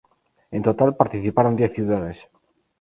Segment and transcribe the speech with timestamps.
[0.55, 2.17] En total, participaron diez ciudades.